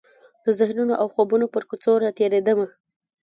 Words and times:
د 0.45 0.47
ذهنونو 0.59 0.93
او 1.01 1.07
خوبونو 1.13 1.45
پر 1.53 1.63
کوڅو 1.69 1.91
راتیریدمه 2.05 2.67